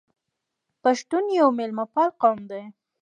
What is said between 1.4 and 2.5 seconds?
میلمه پال قوم